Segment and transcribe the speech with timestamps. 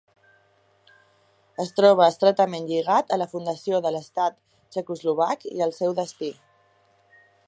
[1.63, 6.33] Es troba estretament lligat a la fundació de l'Estat txecoslovac i al seu destí.